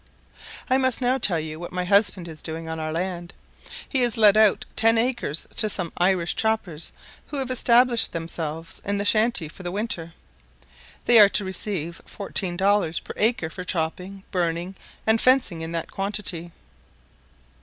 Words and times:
I 0.67 0.79
must 0.79 0.99
now 0.99 1.19
tell 1.19 1.39
you 1.39 1.59
what 1.59 1.71
my 1.71 1.83
husband 1.85 2.27
is 2.27 2.41
doing 2.41 2.67
on 2.67 2.79
our 2.79 2.91
land. 2.91 3.35
He 3.87 4.01
has 4.01 4.17
let 4.17 4.35
out 4.35 4.65
ten 4.75 4.97
acres 4.97 5.45
to 5.57 5.69
some 5.69 5.93
Irish 5.97 6.35
choppers 6.35 6.91
who 7.27 7.37
have 7.37 7.51
established 7.51 8.11
themselves 8.11 8.81
in 8.83 8.97
the 8.97 9.05
shanty 9.05 9.47
for 9.47 9.61
the 9.61 9.69
winter. 9.71 10.15
They 11.05 11.19
are 11.19 11.29
to 11.29 11.45
receive 11.45 12.01
fourteen 12.07 12.57
dollars 12.57 12.99
per 12.99 13.13
acre 13.15 13.51
for 13.51 13.63
chopping, 13.63 14.23
burning, 14.31 14.73
and 15.05 15.21
fencing 15.21 15.61
in 15.61 15.71
that 15.73 15.91
quantity. 15.91 16.51